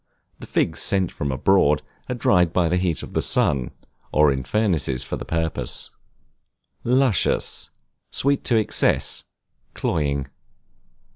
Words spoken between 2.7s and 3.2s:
heat of